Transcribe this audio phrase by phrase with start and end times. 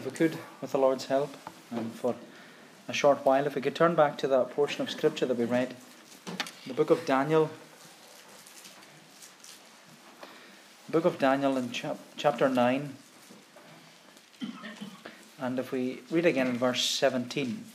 [0.00, 1.36] if we could, with the Lord's help,
[1.70, 2.14] and for
[2.88, 5.44] a short while, if we could turn back to that portion of Scripture that we
[5.44, 5.76] read,
[6.66, 7.50] the book of Daniel.
[10.86, 12.96] The book of Daniel in chap- chapter 9.
[15.38, 17.66] And if we read again in verse 17.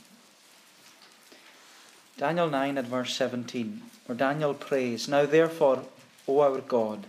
[2.18, 5.84] Daniel 9 at verse 17, where Daniel prays, Now therefore,
[6.28, 7.06] O our God,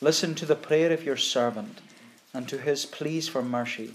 [0.00, 1.80] listen to the prayer of your servant
[2.32, 3.94] and to his pleas for mercy.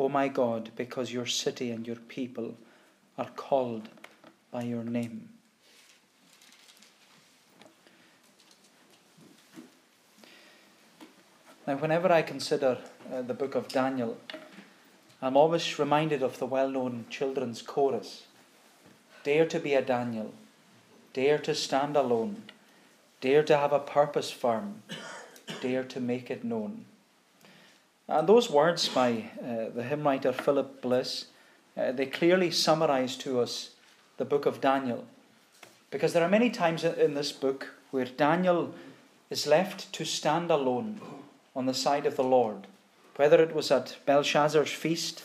[0.00, 2.54] O my God, because your city and your people
[3.18, 3.90] are called
[4.50, 5.28] by your name.
[11.66, 12.78] Now, whenever I consider
[13.12, 14.16] uh, the book of Daniel,
[15.20, 18.22] I'm always reminded of the well known children's chorus
[19.22, 20.32] Dare to be a Daniel,
[21.12, 22.44] dare to stand alone,
[23.20, 24.82] dare to have a purpose firm,
[25.60, 26.86] dare to make it known.
[28.10, 31.26] And those words by uh, the hymn writer Philip Bliss,
[31.76, 33.70] uh, they clearly summarize to us
[34.16, 35.04] the book of Daniel.
[35.92, 38.74] Because there are many times in this book where Daniel
[39.30, 41.00] is left to stand alone
[41.54, 42.66] on the side of the Lord,
[43.14, 45.22] whether it was at Belshazzar's feast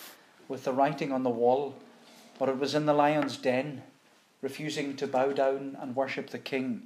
[0.48, 1.74] with the writing on the wall,
[2.38, 3.82] or it was in the lion's den,
[4.44, 6.84] refusing to bow down and worship the king,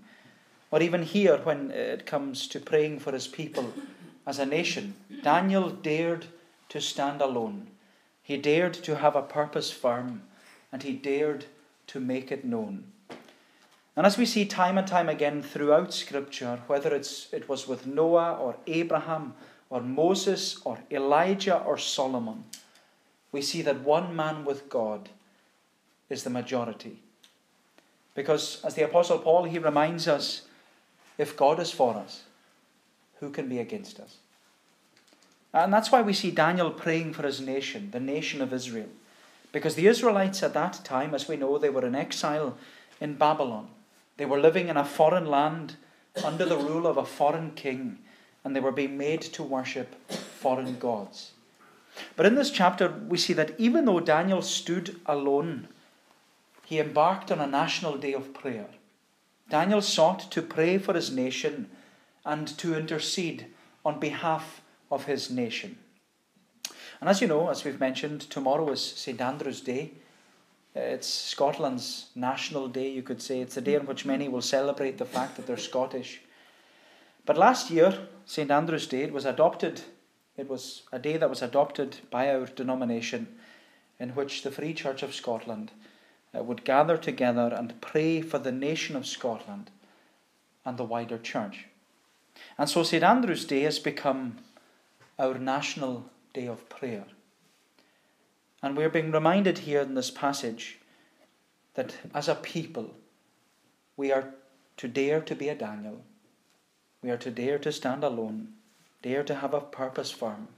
[0.72, 3.74] or even here when it comes to praying for his people
[4.26, 6.28] as a nation, Daniel dared
[6.70, 7.68] to stand alone.
[8.22, 10.24] He dared to have a purpose firm,
[10.72, 11.46] and he dared
[11.88, 12.86] to make it known.
[13.96, 17.88] And as we see time and time again throughout Scripture, whether it's, it was with
[17.88, 19.34] Noah or Abraham
[19.70, 22.46] or Moses or Elijah or Solomon,
[23.32, 25.10] we see that one man with God
[26.10, 27.00] is the majority.
[28.16, 30.44] Because, as the Apostle Paul, he reminds us
[31.18, 32.24] if God is for us,
[33.20, 34.18] who can be against us?
[35.54, 38.90] And that's why we see Daniel praying for his nation, the nation of Israel.
[39.52, 42.58] Because the Israelites at that time, as we know, they were in exile
[43.02, 43.70] in Babylon.
[44.18, 45.76] They were living in a foreign land
[46.24, 48.00] under the rule of a foreign king,
[48.44, 51.32] and they were being made to worship foreign gods.
[52.16, 55.68] But in this chapter, we see that even though Daniel stood alone,
[56.66, 58.68] he embarked on a national day of prayer.
[59.50, 61.70] Daniel sought to pray for his nation
[62.30, 63.48] and to intercede
[63.84, 65.76] on behalf of his nation.
[67.02, 69.20] And as you know, as we've mentioned, tomorrow is St.
[69.20, 69.94] Andrew's Day.
[70.76, 73.42] It's Scotland's national day, you could say.
[73.42, 76.22] It's a day on which many will celebrate the fact that they're Scottish.
[77.26, 77.98] But last year,
[78.28, 78.52] St.
[78.52, 79.82] Andrew's Day, it was adopted,
[80.38, 83.28] it was a day that was adopted by our denomination
[84.00, 85.72] in which the Free Church of Scotland
[86.38, 89.72] uh, would gather together and pray for the nation of Scotland
[90.64, 91.69] and the wider church.
[92.60, 93.02] And so St.
[93.02, 94.36] Andrew's Day has become
[95.18, 97.06] our national day of prayer.
[98.62, 100.78] And we're being reminded here in this passage
[101.76, 102.94] that as a people,
[103.96, 104.34] we are
[104.76, 106.02] to dare to be a Daniel.
[107.02, 108.50] We are to dare to stand alone,
[109.02, 110.50] dare to have a purpose firm,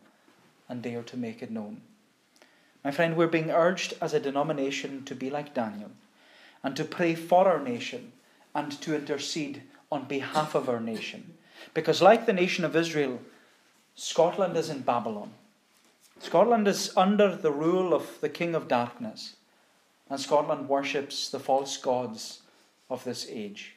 [0.67, 1.81] and dare to make it known.
[2.83, 5.91] My friend, we're being urged as a denomination to be like Daniel
[6.63, 8.13] and to pray for our nation
[8.55, 11.35] and to intercede on behalf of our nation.
[11.73, 13.19] Because, like the nation of Israel,
[13.95, 15.31] Scotland is in Babylon.
[16.19, 19.35] Scotland is under the rule of the King of Darkness,
[20.09, 22.41] and Scotland worships the false gods
[22.89, 23.75] of this age.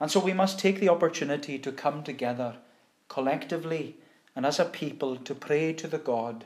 [0.00, 2.56] And so we must take the opportunity to come together
[3.08, 3.96] collectively
[4.34, 6.44] and as a people to pray to the God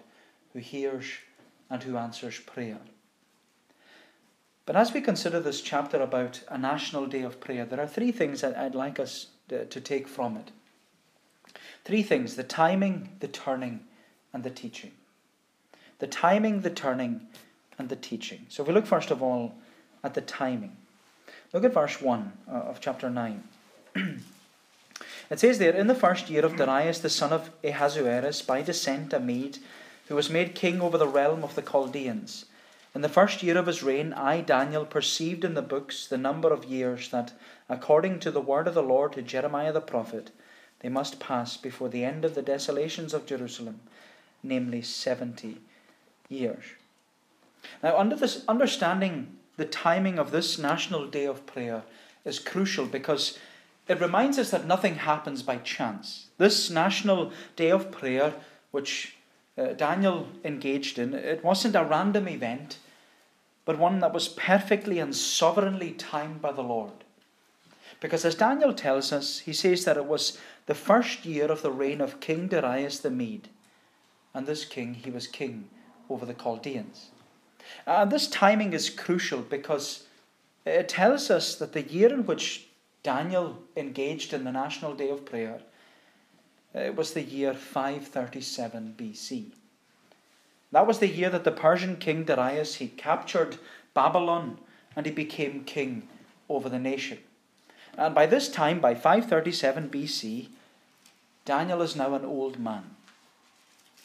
[0.52, 1.06] who hears
[1.69, 2.79] and who answers prayer.
[4.67, 8.12] But as we consider this chapter about a national day of prayer, there are three
[8.12, 10.50] things that I'd like us to, take from it.
[11.85, 13.81] Three things the timing, the turning,
[14.32, 14.93] and the teaching.
[15.99, 17.26] The timing, the turning,
[17.79, 18.47] and the teaching.
[18.49, 19.55] So if we look first of all
[20.02, 20.76] at the timing,
[21.52, 23.43] look at verse 1 uh, of chapter 9.
[23.94, 29.12] it says there, In the first year of Darius the son of Ahasuerus, by descent
[29.12, 29.58] a Mede,
[30.08, 32.47] who was made king over the realm of the Chaldeans.
[32.94, 36.52] In the first year of his reign, I, Daniel, perceived in the books the number
[36.52, 37.32] of years that,
[37.70, 40.31] according to the word of the Lord to Jeremiah the prophet,
[40.81, 43.81] they must pass before the end of the desolations of Jerusalem,
[44.43, 45.58] namely seventy
[46.28, 46.64] years.
[47.82, 51.82] Now, under this, understanding the timing of this national day of prayer
[52.25, 53.38] is crucial because
[53.88, 56.26] it reminds us that nothing happens by chance.
[56.38, 58.34] This national day of prayer,
[58.70, 59.16] which
[59.58, 62.78] uh, Daniel engaged in, it wasn't a random event,
[63.64, 66.93] but one that was perfectly and sovereignly timed by the Lord.
[68.00, 71.70] Because as Daniel tells us, he says that it was the first year of the
[71.70, 73.49] reign of King Darius the Mede.
[74.32, 75.69] And this king, he was king
[76.08, 77.11] over the Chaldeans.
[77.87, 80.05] And this timing is crucial because
[80.64, 82.69] it tells us that the year in which
[83.02, 85.61] Daniel engaged in the National Day of Prayer
[86.75, 89.47] it was the year 537 BC.
[90.73, 93.58] That was the year that the Persian king Darius he captured
[93.93, 94.58] Babylon
[94.94, 96.08] and he became king
[96.49, 97.19] over the nation.
[98.00, 100.49] And by this time, by 537 BC,
[101.44, 102.97] Daniel is now an old man.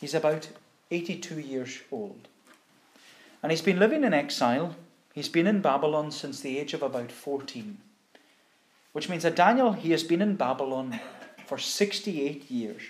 [0.02, 0.50] He's about
[0.92, 2.28] 82 years old.
[3.42, 4.76] And he's been living in exile.
[5.14, 7.78] He's been in Babylon since the age of about 14.
[8.92, 11.00] Which means that Daniel, he has been in Babylon
[11.46, 12.82] for 68 years.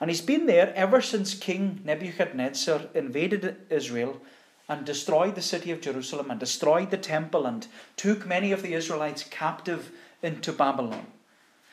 [0.00, 4.22] And he's been there ever since King Nebuchadnezzar invaded Israel
[4.66, 7.66] and destroyed the city of Jerusalem and destroyed the temple and
[7.96, 9.92] took many of the Israelites captive
[10.22, 11.06] into Babylon.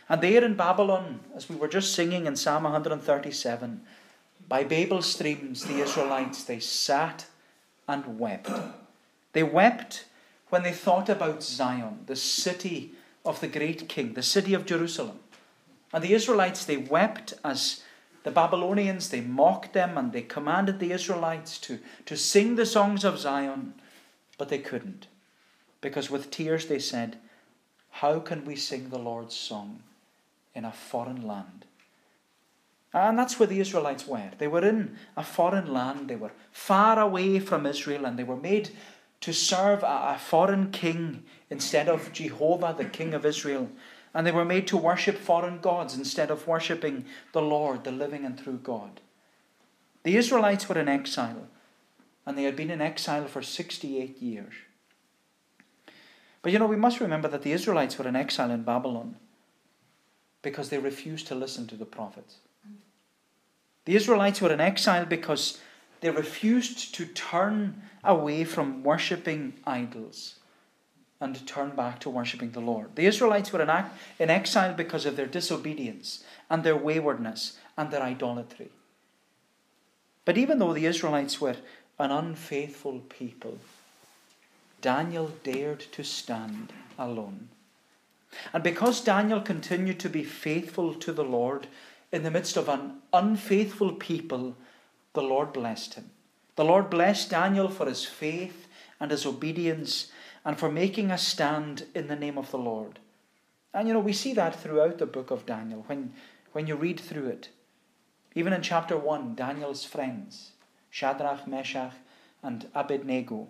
[0.10, 3.82] And there in Babylon, as we were just singing in Psalm 137,
[4.48, 7.26] by Babel streams, the Israelites, they sat
[7.88, 8.52] and wept.
[9.32, 10.06] They wept
[10.50, 12.92] when they thought about Zion, the city
[13.26, 15.20] of the great king, the city of Jerusalem.
[15.94, 17.82] And the Israelites, they wept as
[18.24, 23.04] the Babylonians, they mocked them and they commanded the Israelites to, to sing the songs
[23.04, 23.74] of Zion,
[24.38, 25.08] but they couldn't.
[25.82, 27.18] Because with tears they said,
[27.94, 29.84] How can we sing the Lord's song
[30.56, 31.66] in a foreign land?
[32.92, 34.32] And that's where the Israelites were.
[34.38, 38.36] They were in a foreign land, they were far away from Israel, and they were
[38.36, 38.72] made
[39.22, 43.70] to serve a, foreign king instead of Jehovah, the King of Israel.
[44.14, 48.26] And they were made to worship foreign gods instead of worshipping the Lord, the living
[48.26, 49.02] and true God.
[50.02, 51.48] The Israelites were in exile,
[52.26, 54.54] and they had been in exile for 68 years.
[56.44, 59.16] But you know, we must remember that the Israelites were in exile in Babylon
[60.44, 62.36] because they refused to listen to the prophets.
[63.86, 65.60] The Israelites were in exile because
[66.02, 70.36] they refused to turn away from worshipping idols
[71.22, 72.96] and turn back to worshipping the Lord.
[72.96, 73.62] The Israelites were
[74.20, 78.70] in exile because of their disobedience and their waywardness and their idolatry.
[80.26, 81.56] But even though the Israelites were
[82.00, 83.60] an unfaithful people,
[84.84, 87.48] Daniel dared to stand alone.
[88.52, 91.68] And because Daniel continued to be faithful to the Lord
[92.12, 94.58] in the midst of an unfaithful people,
[95.14, 96.12] the Lord blessed him.
[96.58, 98.68] The Lord blessed Daniel for his faith
[99.00, 100.12] and his obedience
[100.44, 103.00] and for making a stand in the name of the Lord.
[103.74, 106.14] And you know, we see that throughout the book of Daniel when,
[106.52, 107.50] when you read through it.
[108.36, 110.52] Even in chapter 1, Daniel's friends,
[110.90, 111.94] Shadrach, Meshach,
[112.44, 113.48] and Abednego,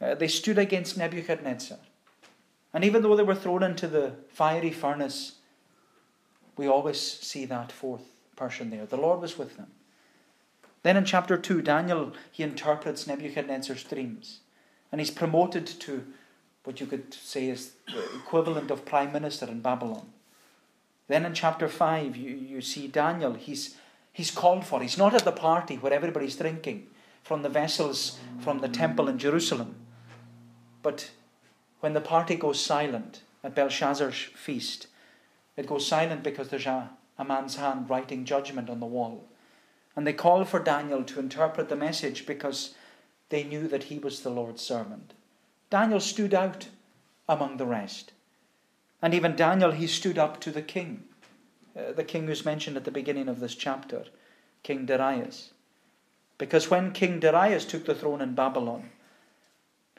[0.00, 1.78] uh, they stood against Nebuchadnezzar.
[2.72, 5.36] And even though they were thrown into the fiery furnace,
[6.56, 8.04] we always see that fourth
[8.36, 8.86] person there.
[8.86, 9.68] The Lord was with them.
[10.82, 14.40] Then in chapter 2, Daniel, he interprets Nebuchadnezzar's dreams.
[14.90, 16.06] And he's promoted to
[16.64, 20.12] what you could say is the equivalent of prime minister in Babylon.
[21.08, 23.76] Then in chapter 5, you, you see Daniel, he's,
[24.12, 24.80] he's called for.
[24.80, 26.86] He's not at the party where everybody's drinking
[27.22, 29.74] from the vessels from the temple in Jerusalem.
[30.82, 31.10] But
[31.80, 34.86] when the party goes silent at Belshazzar's feast,
[35.56, 39.24] it goes silent because there's a, a man's hand writing judgment on the wall.
[39.96, 42.74] And they call for Daniel to interpret the message because
[43.28, 45.14] they knew that he was the Lord's servant.
[45.68, 46.68] Daniel stood out
[47.28, 48.12] among the rest.
[49.02, 51.04] And even Daniel, he stood up to the king,
[51.76, 54.04] uh, the king who's mentioned at the beginning of this chapter,
[54.62, 55.52] King Darius.
[56.38, 58.90] Because when King Darius took the throne in Babylon,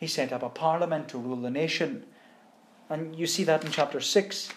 [0.01, 2.03] he set up a parliament to rule the nation.
[2.89, 4.49] And you see that in chapter 6.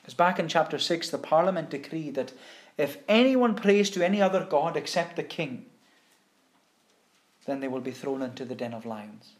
[0.00, 2.32] Because back in chapter 6, the parliament decreed that
[2.78, 5.66] if anyone prays to any other god except the king,
[7.44, 9.32] then they will be thrown into the den of lions.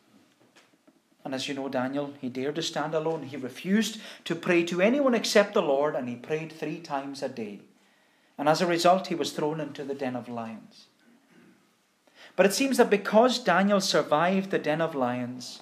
[1.25, 3.23] And as you know, Daniel, he dared to stand alone.
[3.23, 7.29] He refused to pray to anyone except the Lord, and he prayed three times a
[7.29, 7.61] day.
[8.37, 10.87] And as a result, he was thrown into the den of lions.
[12.37, 15.61] But it seems that because Daniel survived the den of lions,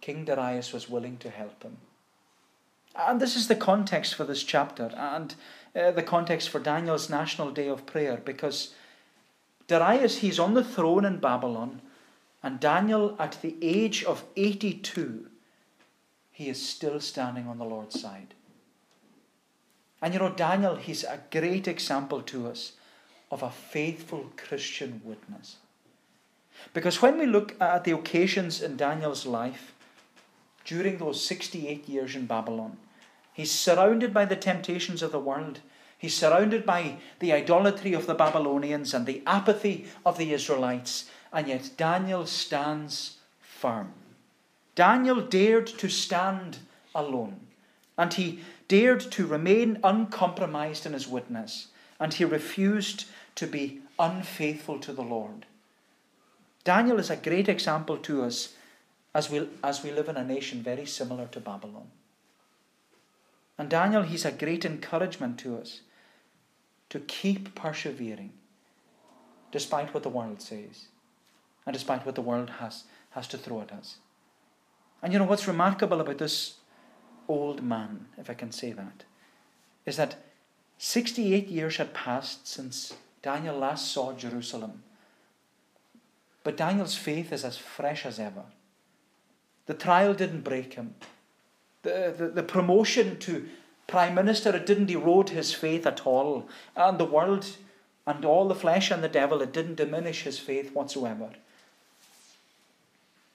[0.00, 1.78] King Darius was willing to help him.
[2.94, 5.34] And this is the context for this chapter and
[5.74, 8.74] uh, the context for Daniel's national day of prayer because
[9.66, 11.80] Darius, he's on the throne in Babylon,
[12.42, 15.28] and Daniel, at the age of 82,
[16.30, 18.34] he is still standing on the Lord's side.
[20.02, 22.72] And you know, Daniel, he's a great example to us
[23.30, 25.56] of a faithful Christian witness.
[26.72, 29.72] Because when we look at the occasions in Daniel's life
[30.64, 32.76] during those 68 years in Babylon,
[33.32, 35.60] he's surrounded by the temptations of the world.
[35.96, 41.08] He's surrounded by the idolatry of the Babylonians and the apathy of the Israelites.
[41.32, 43.92] And yet Daniel stands firm.
[44.74, 46.58] Daniel dared to stand
[46.94, 47.40] alone.
[47.96, 51.68] And he dared to remain uncompromised in his witness.
[52.00, 53.06] And he refused
[53.36, 55.46] to be unfaithful to the Lord.
[56.64, 58.54] Daniel is a great example to us
[59.14, 61.88] as we, as we live in a nation very similar to Babylon.
[63.58, 65.82] And Daniel, he's a great encouragement to us
[66.88, 68.32] to keep persevering
[69.52, 70.86] despite what the world says
[71.66, 73.96] and despite what the world has, has to throw at us.
[75.02, 76.54] And you know what's remarkable about this
[77.28, 79.04] old man, if I can say that,
[79.86, 80.16] is that
[80.78, 84.83] 68 years had passed since Daniel last saw Jerusalem.
[86.44, 88.44] But Daniel's faith is as fresh as ever.
[89.66, 90.94] The trial didn't break him.
[91.82, 93.48] The, the, the promotion to
[93.86, 96.48] prime minister, it didn't erode his faith at all.
[96.76, 97.56] And the world
[98.06, 101.30] and all the flesh and the devil, it didn't diminish his faith whatsoever.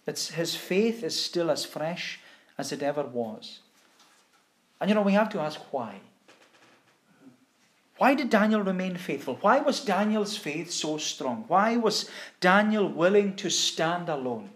[0.06, 2.20] It's, his faith is still as fresh
[2.58, 3.60] as it ever was.
[4.80, 6.00] And you know, we have to ask why.
[8.00, 9.38] Why did Daniel remain faithful?
[9.42, 11.44] Why was Daniel's faith so strong?
[11.50, 14.52] Why was Daniel willing to stand alone?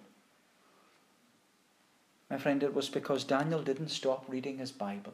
[2.30, 5.12] My friend, it was because Daniel didn't stop reading his Bible.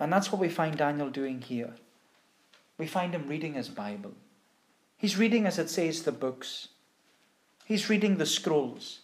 [0.00, 1.74] And that's what we find Daniel doing here.
[2.78, 4.12] We find him reading his Bible.
[4.96, 6.68] He's reading, as it says, the books.
[7.66, 9.00] He's reading the scrolls.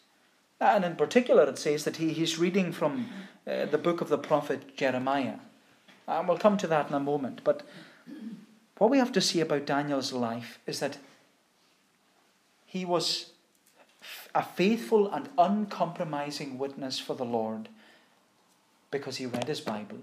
[0.58, 3.06] And in particular, it says that he, he's reading from
[3.46, 5.36] uh, the book of the prophet Jeremiah.
[6.10, 7.40] Uh, and we'll come to that in a moment.
[7.44, 7.62] But
[8.78, 10.98] what we have to see about Daniel's life is that
[12.66, 13.30] he was
[14.34, 17.68] a faithful and uncompromising witness for the Lord
[18.90, 19.98] because he read his Bible.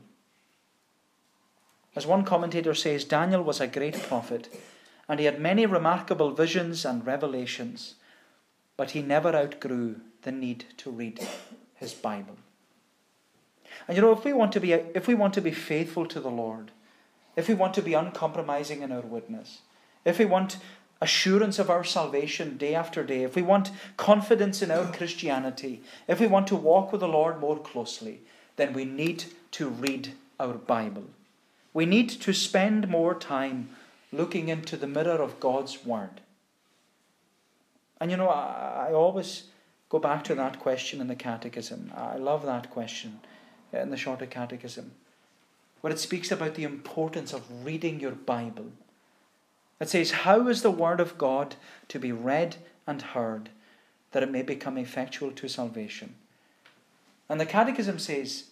[1.95, 4.61] As one commentator says, Daniel was a great prophet,
[5.09, 7.95] and he had many remarkable visions and revelations,
[8.77, 11.27] but he never outgrew the need to read
[11.75, 12.37] his Bible.
[13.87, 16.19] And you know, if we want to be if we want to be faithful to
[16.19, 16.71] the Lord,
[17.35, 19.59] if we want to be uncompromising in our witness,
[20.05, 20.57] if we want
[21.01, 26.19] assurance of our salvation day after day, if we want confidence in our Christianity, if
[26.19, 28.21] we want to walk with the Lord more closely,
[28.55, 31.05] then we need to read our Bible.
[31.73, 33.69] We need to spend more time
[34.11, 36.21] looking into the mirror of God's Word.
[37.99, 39.43] And you know, I, I always
[39.89, 41.91] go back to that question in the Catechism.
[41.95, 43.19] I love that question
[43.73, 44.91] in the Shorter Catechism,
[45.81, 48.71] where it speaks about the importance of reading your Bible.
[49.79, 51.55] It says, How is the Word of God
[51.89, 53.49] to be read and heard
[54.11, 56.15] that it may become effectual to salvation?
[57.29, 58.45] And the Catechism says,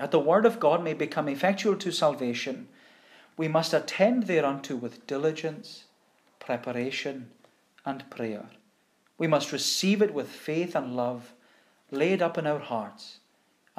[0.00, 2.68] that the word of God may become effectual to salvation,
[3.36, 5.84] we must attend thereunto with diligence,
[6.38, 7.28] preparation,
[7.84, 8.46] and prayer.
[9.18, 11.34] We must receive it with faith and love,
[11.90, 13.18] laid up in our hearts,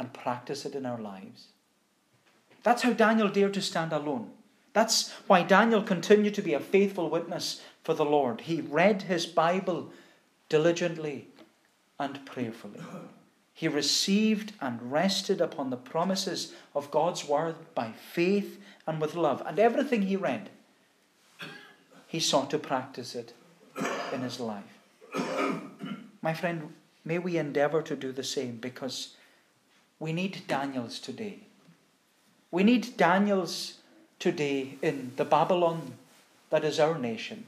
[0.01, 1.50] and practice it in our lives.
[2.63, 4.31] That's how Daniel dared to stand alone.
[4.74, 8.41] That's why Daniel continued to be a faithful witness for the Lord.
[8.41, 9.91] He read his Bible
[10.50, 11.27] diligently
[12.00, 12.79] and prayerfully.
[13.53, 19.43] He received and rested upon the promises of God's word by faith and with love.
[19.46, 20.50] And everything he read,
[22.08, 23.34] he sought to practice it
[24.12, 24.79] in his life.
[26.24, 26.74] My friend,
[27.05, 29.15] may we endeavor to do the same because
[30.01, 31.38] we need Daniels today.
[32.50, 33.75] We need Daniels
[34.17, 35.93] today in the Babylon
[36.50, 37.46] that is our nation.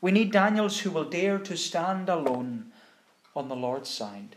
[0.00, 2.70] We need Daniels who will dare to stand alone
[3.34, 4.36] on the Lord's side.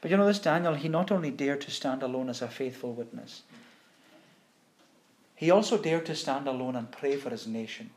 [0.00, 2.94] But you know, this Daniel, he not only dared to stand alone as a faithful
[2.94, 3.42] witness,
[5.36, 7.90] he also dared to stand alone and pray for his nation.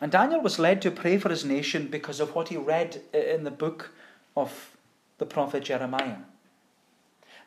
[0.00, 3.44] And Daniel was led to pray for his nation because of what he read in
[3.44, 3.90] the book
[4.34, 4.72] of
[5.22, 6.16] the prophet Jeremiah.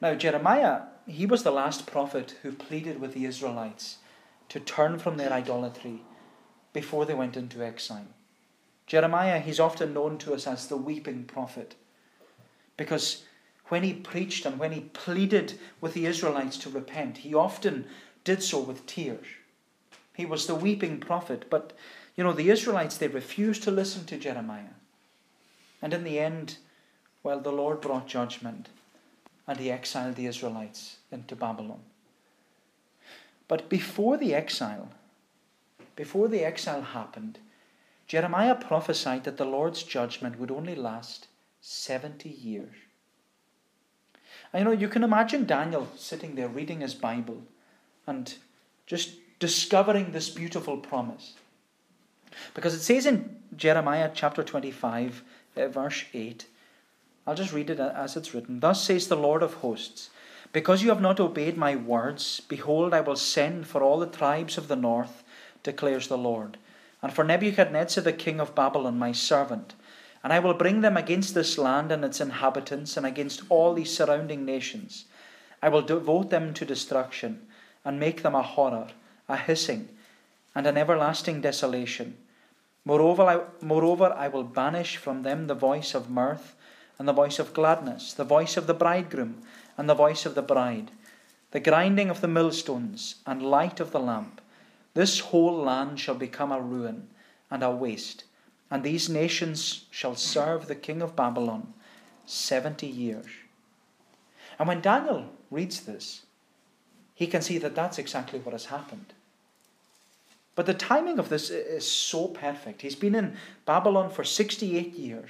[0.01, 3.97] Now, Jeremiah, he was the last prophet who pleaded with the Israelites
[4.47, 6.03] to turn from their idolatry
[6.71, 8.07] before they went into exile.
[8.87, 11.75] Jeremiah, he's often known to us as the weeping prophet.
[12.77, 13.23] Because
[13.67, 17.87] when he preached and when he pleaded with the Israelites to repent, he often
[18.23, 19.27] did so with tears.
[20.13, 21.49] He was the weeping prophet.
[21.49, 21.73] But,
[22.15, 24.75] you know, the Israelites, they refused to listen to Jeremiah.
[25.81, 26.55] And in the end,
[27.25, 28.69] well, the Lord brought judgment
[29.47, 31.79] and he exiled the Israelites into Babylon.
[33.47, 34.89] But before the exile,
[35.95, 37.39] before the exile happened,
[38.05, 41.25] Jeremiah prophesied that the Lord's judgment would only last
[41.61, 42.75] 70 years.
[44.53, 47.41] You know, you can imagine Daniel sitting there reading his Bible
[48.05, 48.35] and
[48.85, 51.33] just discovering this beautiful promise.
[52.53, 55.23] Because it says in Jeremiah chapter 25,
[55.57, 56.45] uh, verse 8,
[57.27, 58.59] I'll just read it as it's written.
[58.59, 60.09] Thus says the Lord of hosts,
[60.53, 64.57] because you have not obeyed my words, behold, I will send for all the tribes
[64.57, 65.23] of the north,
[65.63, 66.57] declares the Lord,
[67.01, 69.73] and for Nebuchadnezzar the king of Babylon, my servant.
[70.23, 73.95] And I will bring them against this land and its inhabitants, and against all these
[73.95, 75.05] surrounding nations.
[75.61, 77.45] I will devote them to destruction,
[77.83, 78.87] and make them a horror,
[79.27, 79.89] a hissing,
[80.55, 82.17] and an everlasting desolation.
[82.85, 86.55] Moreover I, moreover, I will banish from them the voice of mirth,
[86.97, 89.41] and the voice of gladness, the voice of the bridegroom,
[89.77, 90.91] and the voice of the bride,
[91.51, 94.41] the grinding of the millstones, and light of the lamp.
[94.93, 97.07] This whole land shall become a ruin
[97.51, 98.23] and a waste,
[98.71, 101.73] and these nations shall serve the king of Babylon
[102.25, 103.27] seventy years.
[104.57, 106.23] And when Daniel reads this,
[107.13, 109.13] he can see that that's exactly what has happened.
[110.55, 112.81] But the timing of this is so perfect.
[112.81, 113.35] He's been in
[113.65, 115.29] Babylon for 68 years,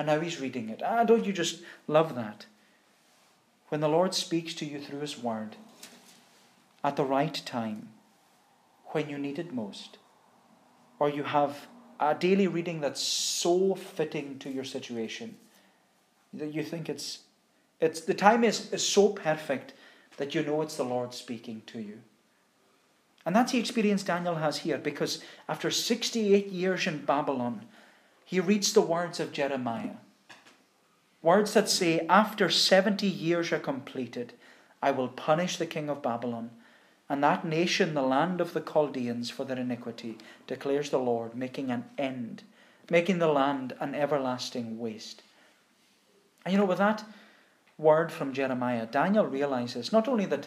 [0.00, 0.80] and now he's reading it.
[0.82, 2.46] Ah, don't you just love that?
[3.70, 5.56] when the Lord speaks to you through His Word
[6.84, 7.88] at the right time,
[8.88, 9.96] when you need it most,
[10.98, 11.68] or you have
[12.00, 15.36] a daily reading that's so fitting to your situation
[16.34, 17.20] that you think it's
[17.80, 19.72] it's the time is, is so perfect
[20.16, 22.00] that you know it's the Lord speaking to you.
[23.24, 27.66] And that's the experience Daniel has here because after 68 years in Babylon,
[28.30, 29.96] he reads the words of Jeremiah.
[31.20, 34.34] Words that say, After 70 years are completed,
[34.80, 36.50] I will punish the king of Babylon,
[37.08, 40.16] and that nation the land of the Chaldeans for their iniquity,
[40.46, 42.44] declares the Lord, making an end,
[42.88, 45.22] making the land an everlasting waste.
[46.44, 47.02] And you know, with that
[47.78, 50.46] word from Jeremiah, Daniel realizes not only that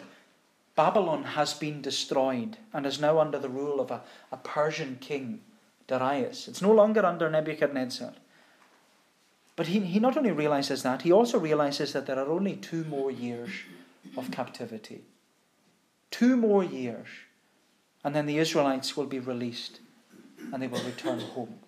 [0.74, 4.00] Babylon has been destroyed and is now under the rule of a,
[4.32, 5.42] a Persian king,
[5.86, 6.48] Darius.
[6.48, 8.12] It's no longer under Nebuchadnezzar.
[9.56, 12.84] But he, he not only realizes that, he also realizes that there are only two
[12.84, 13.50] more years
[14.16, 15.02] of captivity.
[16.10, 17.08] Two more years.
[18.02, 19.80] And then the Israelites will be released
[20.52, 21.58] and they will return home.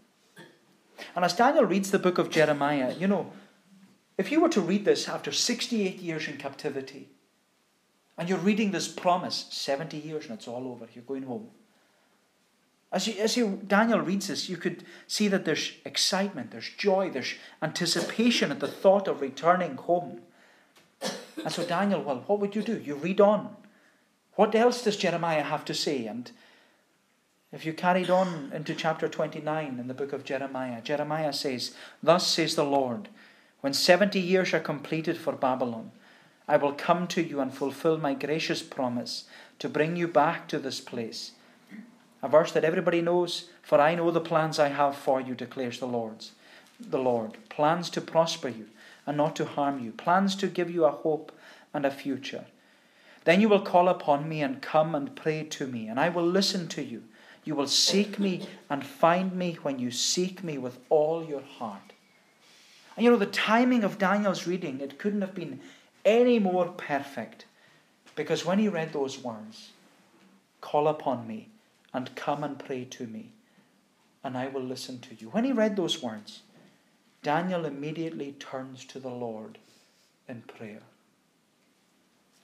[1.15, 3.33] And as Daniel reads the book of Jeremiah, you know,
[4.19, 7.09] if you were to read this after 68 years in captivity,
[8.19, 11.49] and you're reading this promise, 70 years and it's all over, you're going home.
[12.97, 17.11] As you, as you, Daniel reads this, you could see that there's excitement, there's joy,
[17.11, 20.23] there's anticipation at the thought of returning home.
[21.03, 22.81] And so, Daniel, well, what would you do?
[22.81, 23.55] You read on.
[24.37, 26.07] What else does Jeremiah have to say?
[26.07, 26.31] And
[27.53, 32.27] if you carried on into chapter 29 in the book of Jeremiah, Jeremiah says, Thus
[32.27, 33.11] says the Lord,
[33.61, 35.93] when 70 years are completed for Babylon,
[36.49, 39.25] I will come to you and fulfill my gracious promise
[39.59, 41.33] to bring you back to this place
[42.27, 45.79] a verse that everybody knows, for I know the plans I have for you, declares
[45.79, 46.33] the Lord's
[46.79, 47.37] the Lord.
[47.49, 48.67] Plans to prosper you
[49.07, 51.33] and not to harm you, plans to give you a hope
[51.73, 52.45] and a future.
[53.25, 56.27] Then you will call upon me and come and pray to me, and I will
[56.27, 57.05] listen to you.
[57.45, 61.93] You will seek me and find me when you seek me with all your heart.
[62.97, 65.61] And you know, the timing of Daniel's reading, it couldn't have been
[66.05, 67.47] any more perfect.
[68.17, 69.71] Because when he read those words,
[70.61, 71.49] call upon me
[71.97, 73.31] and come and pray to me,
[74.23, 75.31] and I will listen to you.
[75.31, 76.43] When he read those words,
[77.23, 79.57] Daniel immediately turns to the Lord
[80.29, 80.83] in prayer.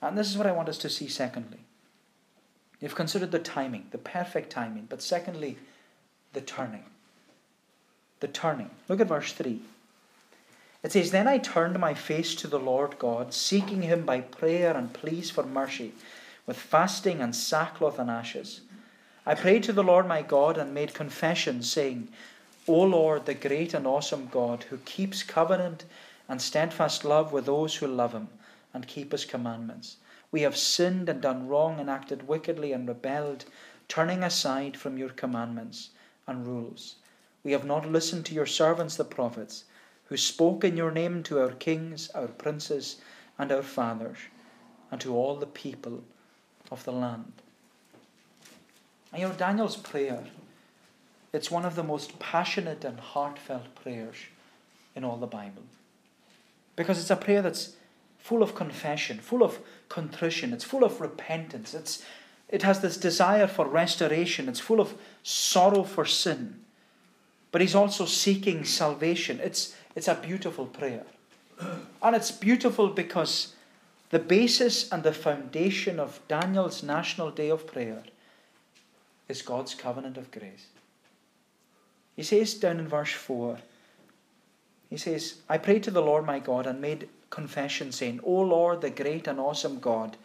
[0.01, 1.59] And this is what I want us to see secondly.
[2.81, 5.59] You've considered the timing, the perfect timing, but secondly,
[6.33, 6.85] the turning.
[8.21, 8.71] The turning.
[8.89, 9.61] Look at verse 3.
[10.81, 14.75] It says, Then I turned my face to the Lord God, seeking him by prayer
[14.75, 15.93] and pleas for mercy,
[16.47, 18.61] with fasting and sackcloth and ashes.
[19.25, 22.09] I prayed to the Lord my God and made confession, saying,
[22.67, 25.85] O Lord, the great and awesome God, who keeps covenant
[26.27, 28.27] and steadfast love with those who love him
[28.73, 29.97] and keep his commandments.
[30.31, 33.45] We have sinned and done wrong and acted wickedly and rebelled,
[33.87, 35.91] turning aside from your commandments
[36.25, 36.95] and rules.
[37.43, 39.65] We have not listened to your servants the prophets,
[40.05, 42.97] who spoke in your name to our kings, our princes,
[43.37, 44.17] and our fathers,
[44.91, 46.03] and to all the people
[46.71, 47.42] of the land.
[49.13, 50.23] And you know, Daniel's prayer,
[51.31, 54.15] it's one of the most passionate and heartfelt prayers
[54.95, 55.61] in all the Bible.
[56.75, 57.75] Because it's a prayer that's
[58.17, 62.03] full of confession, full of contrition, it's full of repentance, it's,
[62.49, 66.59] it has this desire for restoration, it's full of sorrow for sin.
[67.51, 69.39] But he's also seeking salvation.
[69.39, 71.05] It's, it's a beautiful prayer.
[72.01, 73.53] And it's beautiful because
[74.09, 78.03] the basis and the foundation of Daniel's National Day of Prayer
[79.33, 80.67] is God's covenant of grace.
[82.15, 83.57] He says down in verse 4,
[84.91, 88.81] he says, I prayed to the Lord my God and made confession, saying, O Lord,
[88.81, 90.17] the great and awesome God,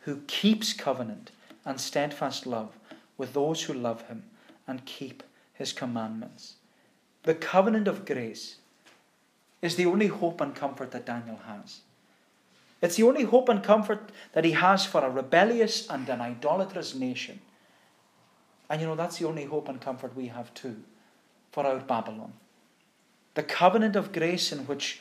[0.00, 1.30] who keeps covenant
[1.66, 2.72] and steadfast love
[3.18, 4.22] with those who love him
[4.66, 5.22] and keep
[5.52, 6.54] his commandments.
[7.24, 8.56] The covenant of grace
[9.60, 11.80] is the only hope and comfort that Daniel has.
[12.80, 16.94] It's the only hope and comfort that he has for a rebellious and an idolatrous
[16.94, 17.40] nation.
[18.70, 20.76] And you know, that's the only hope and comfort we have too
[21.52, 22.32] for our Babylon
[23.34, 25.00] the covenant of grace in which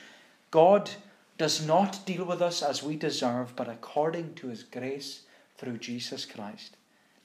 [0.51, 0.89] God
[1.37, 5.21] does not deal with us as we deserve, but according to his grace
[5.57, 6.75] through Jesus Christ.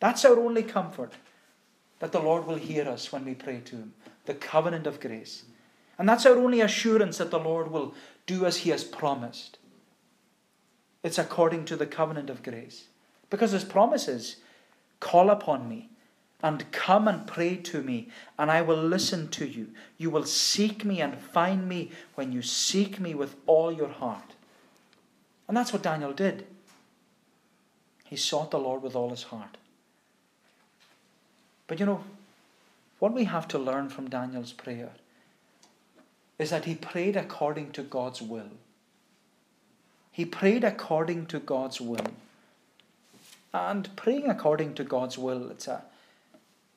[0.01, 1.15] That's our only comfort,
[1.99, 3.95] that the Lord will hear us when we pray to him.
[4.27, 5.45] The covenant of grace.
[5.99, 7.95] And that's our only assurance that the Lord will
[8.27, 9.59] do as he has promised.
[11.03, 12.85] It's according to the covenant of grace.
[13.31, 14.37] Because his promise is,
[15.01, 15.91] call upon me
[16.43, 19.69] and come and pray to me, and I will listen to you.
[19.97, 24.35] You will seek me and find me when you seek me with all your heart.
[25.49, 26.47] And that's what Daniel did.
[28.05, 29.57] He sought the Lord with all his heart.
[31.67, 32.05] But you know,
[32.99, 34.91] what we have to learn from Daniel's prayer
[36.39, 38.51] is that he prayed according to God's will.
[40.13, 42.07] He prayed according to God's will.
[43.53, 45.83] And praying according to God's will, it's a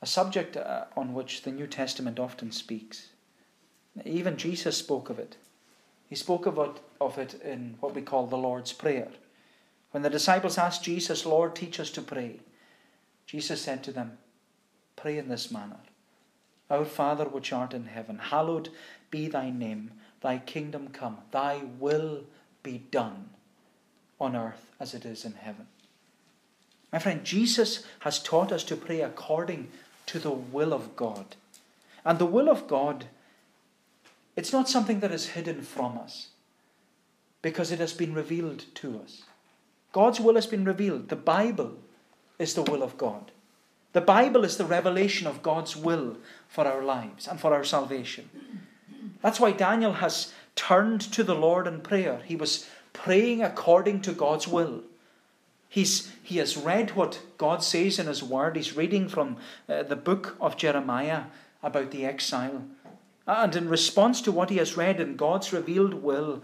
[0.01, 3.09] a subject uh, on which the New Testament often speaks.
[4.05, 5.37] Even Jesus spoke of it.
[6.07, 9.09] He spoke of it, of it in what we call the Lord's Prayer.
[9.91, 12.39] When the disciples asked Jesus, Lord, teach us to pray,
[13.25, 14.17] Jesus said to them,
[14.95, 15.77] Pray in this manner
[16.69, 18.69] Our Father which art in heaven, hallowed
[19.09, 22.23] be thy name, thy kingdom come, thy will
[22.63, 23.29] be done
[24.19, 25.67] on earth as it is in heaven.
[26.91, 29.69] My friend, Jesus has taught us to pray according
[30.11, 31.37] to the will of God.
[32.03, 33.05] And the will of God,
[34.35, 36.31] it's not something that is hidden from us
[37.41, 39.23] because it has been revealed to us.
[39.93, 41.07] God's will has been revealed.
[41.07, 41.77] The Bible
[42.37, 43.31] is the will of God.
[43.93, 46.17] The Bible is the revelation of God's will
[46.49, 48.29] for our lives and for our salvation.
[49.21, 52.21] That's why Daniel has turned to the Lord in prayer.
[52.25, 54.83] He was praying according to God's will.
[55.71, 58.57] He's, he has read what God says in His Word.
[58.57, 59.37] He's reading from
[59.69, 61.23] uh, the book of Jeremiah
[61.63, 62.65] about the exile.
[63.25, 66.43] And in response to what he has read in God's revealed will,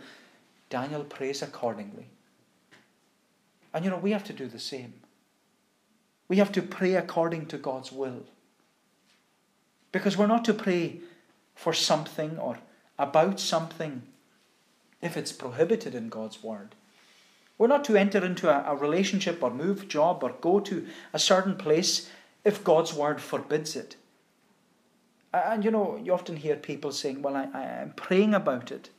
[0.70, 2.06] Daniel prays accordingly.
[3.74, 4.94] And you know, we have to do the same.
[6.30, 8.24] We have to pray according to God's will.
[9.92, 11.02] Because we're not to pray
[11.54, 12.60] for something or
[12.98, 14.04] about something
[15.02, 16.76] if it's prohibited in God's Word.
[17.58, 21.20] We're not to enter into a, a relationship or move job or go to a
[21.20, 22.10] certain place
[22.44, 23.96] if God's word forbids it.
[25.34, 28.90] And you know, you often hear people saying, Well, I, I'm praying about it.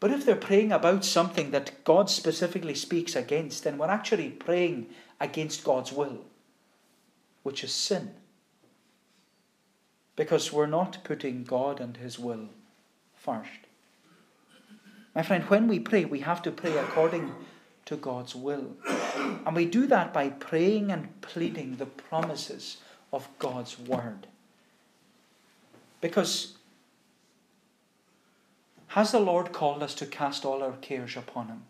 [0.00, 4.88] But if they're praying about something that God specifically speaks against, then we're actually praying
[5.18, 6.18] against God's will,
[7.42, 8.10] which is sin.
[10.14, 12.50] Because we're not putting God and His will
[13.14, 13.63] first.
[15.14, 17.32] My friend, when we pray, we have to pray according
[17.86, 18.72] to God's will.
[19.46, 22.78] And we do that by praying and pleading the promises
[23.12, 24.26] of God's word.
[26.00, 26.54] Because
[28.88, 31.62] has the Lord called us to cast all our cares upon Him?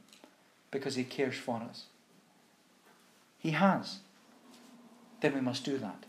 [0.70, 1.84] Because He cares for us.
[3.38, 3.98] He has.
[5.20, 6.04] Then we must do that.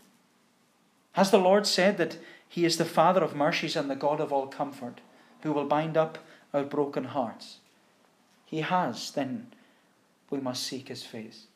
[1.12, 2.18] Has the Lord said that
[2.48, 5.00] He is the Father of mercies and the God of all comfort,
[5.42, 6.18] who will bind up
[6.56, 7.58] our broken hearts?
[8.46, 9.48] He has, then
[10.30, 11.46] we must seek his face.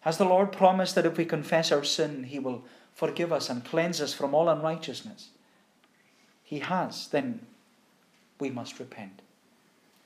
[0.00, 3.64] Has the Lord promised that if we confess our sin, he will forgive us and
[3.64, 5.28] cleanse us from all unrighteousness?
[6.42, 7.46] He has, then
[8.40, 9.22] we must repent.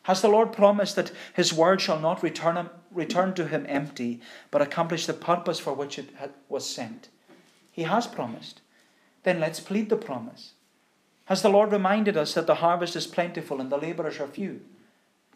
[0.03, 4.21] Has the Lord promised that his word shall not return, return to him empty,
[4.51, 6.11] but accomplish the purpose for which it
[6.49, 7.09] was sent?
[7.73, 8.61] He has promised.
[9.25, 10.53] Then let's plead the promise.
[11.27, 14.61] Has the Lord reminded us that the harvest is plentiful and the labourers are few?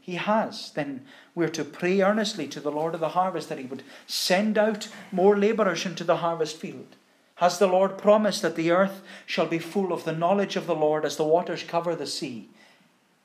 [0.00, 0.70] He has.
[0.72, 4.56] Then we're to pray earnestly to the Lord of the harvest that He would send
[4.56, 6.96] out more labourers into the harvest field.
[7.36, 10.74] Has the Lord promised that the earth shall be full of the knowledge of the
[10.74, 12.48] Lord as the waters cover the sea?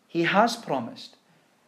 [0.08, 1.18] He has promised.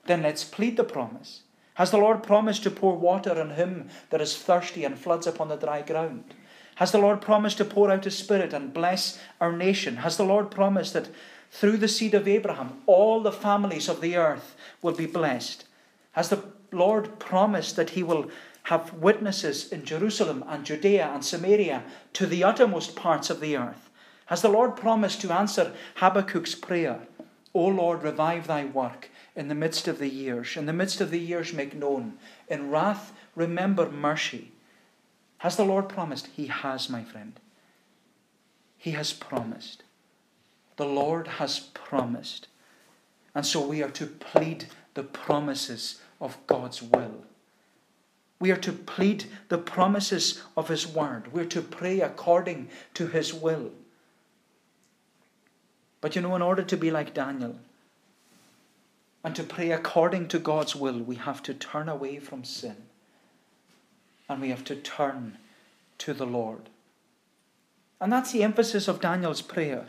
[0.05, 1.41] Then let's plead the promise.
[1.75, 5.49] Has the Lord promised to pour water on him that is thirsty and floods upon
[5.49, 6.33] the dry ground?
[6.77, 9.97] Has the Lord promised to pour out his Spirit and bless our nation?
[9.97, 11.09] Has the Lord promised that
[11.49, 15.65] through the seed of Abraham all the families of the earth will be blessed?
[16.11, 18.29] Has the Lord promised that he will
[18.63, 21.81] have witnesses in Jerusalem and Judea and Samaria
[22.13, 23.89] to the uttermost parts of the earth?
[24.27, 26.99] Has the Lord promised to answer Habakkuk's prayer?
[27.55, 30.55] O Lord, revive thy work in the midst of the years.
[30.55, 32.19] In the midst of the years, make known.
[32.47, 34.51] In wrath, remember mercy.
[35.39, 36.28] Has the Lord promised?
[36.36, 37.39] He has, my friend.
[38.78, 39.84] He has promised.
[40.78, 42.47] The Lord has promised.
[43.36, 47.23] And so we are to plead the promises of God's will.
[48.39, 51.34] We are to plead the promises of His word.
[51.34, 53.71] We're to pray according to His will.
[56.02, 57.58] But you know, in order to be like Daniel
[59.23, 62.87] and to pray according to God's will, we have to turn away from sin
[64.29, 65.37] and we have to turn
[65.99, 66.69] to the Lord.
[67.99, 69.87] And that's the emphasis of Daniel's prayer.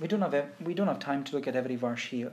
[0.00, 2.32] We don't have, we don't have time to look at every verse here.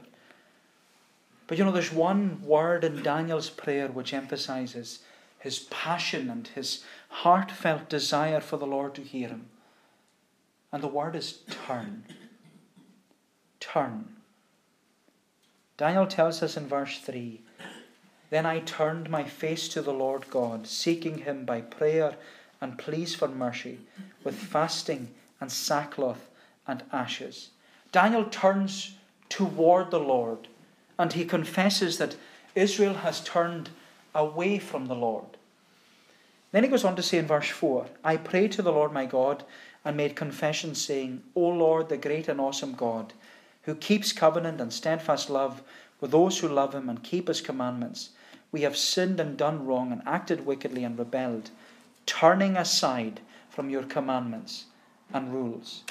[1.48, 5.00] But you know, there's one word in Daniel's prayer which emphasizes
[5.40, 9.48] his passion and his heartfelt desire for the Lord to hear him.
[10.72, 12.04] And the word is turn.
[13.60, 14.16] Turn.
[15.78, 17.42] Daniel tells us in verse 3
[18.30, 22.16] Then I turned my face to the Lord God, seeking him by prayer
[22.60, 23.80] and pleas for mercy,
[24.24, 26.30] with fasting and sackcloth
[26.68, 27.50] and ashes.
[27.92, 28.96] Daniel turns
[29.30, 30.48] toward the Lord
[31.00, 32.16] and he confesses that
[32.56, 33.70] Israel has turned
[34.16, 35.38] away from the Lord.
[36.52, 39.06] Then he goes on to say in verse 4 I prayed to the Lord my
[39.06, 39.44] God
[39.86, 43.14] and made confession, saying, O Lord, the great and awesome God,
[43.64, 45.62] who keeps covenant and steadfast love
[46.02, 48.10] with those who love him and keep his commandments,
[48.52, 51.50] we have sinned and done wrong and acted wickedly and rebelled,
[52.06, 54.66] turning aside from your commandments
[55.14, 55.84] and rules.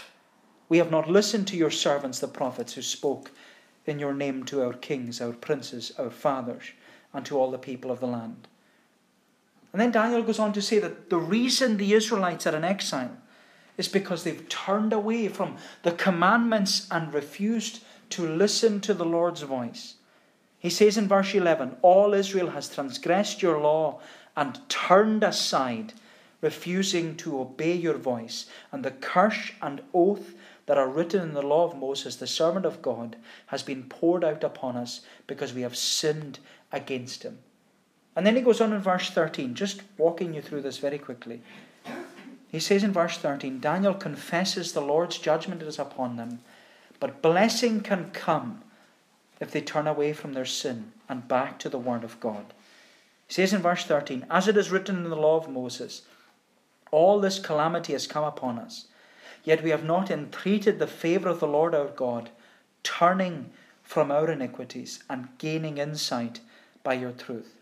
[0.68, 3.30] We have not listened to your servants, the prophets, who spoke
[3.86, 6.64] in your name to our kings, our princes, our fathers,
[7.12, 8.48] and to all the people of the land.
[9.72, 13.16] And then Daniel goes on to say that the reason the Israelites are in exile
[13.76, 19.42] is because they've turned away from the commandments and refused to listen to the Lord's
[19.42, 19.96] voice.
[20.58, 24.00] He says in verse 11, All Israel has transgressed your law
[24.36, 25.92] and turned aside,
[26.40, 28.46] refusing to obey your voice.
[28.72, 30.34] And the curse and oath
[30.66, 33.16] that are written in the law of Moses, the servant of God,
[33.46, 36.38] has been poured out upon us because we have sinned
[36.72, 37.38] against him.
[38.14, 41.42] And then he goes on in verse 13, just walking you through this very quickly.
[42.48, 46.40] He says in verse 13 Daniel confesses the Lord's judgment is upon them,
[46.98, 48.62] but blessing can come
[49.40, 52.52] if they turn away from their sin and back to the Word of God.
[53.26, 56.02] He says in verse 13 As it is written in the law of Moses,
[56.90, 58.86] all this calamity has come upon us,
[59.44, 62.30] yet we have not entreated the favour of the Lord our God,
[62.82, 63.50] turning
[63.82, 66.40] from our iniquities and gaining insight
[66.82, 67.54] by your truth.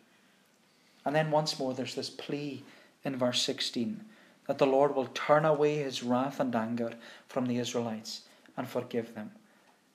[1.04, 2.62] And then once more, there's this plea
[3.04, 4.04] in verse 16
[4.46, 6.92] that the Lord will turn away his wrath and anger
[7.28, 8.22] from the Israelites
[8.56, 9.32] and forgive them.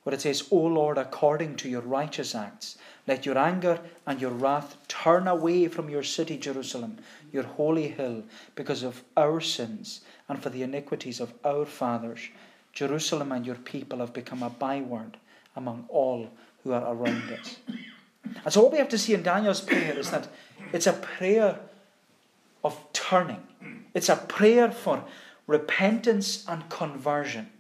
[0.10, 4.32] Where it says, O Lord, according to your righteous acts, let your anger and your
[4.32, 6.98] wrath turn away from your city, Jerusalem,
[7.32, 8.24] your holy hill,
[8.56, 12.22] because of our sins and for the iniquities of our fathers.
[12.74, 15.18] Jerusalem and your people have become a byword
[15.56, 16.32] among all
[16.64, 17.58] who are around us.
[18.44, 20.28] And so, what we have to see in Daniel's prayer is that
[20.74, 21.60] it's a prayer
[22.64, 23.44] of turning.
[23.94, 25.04] It's a prayer for
[25.46, 27.52] repentance and conversion.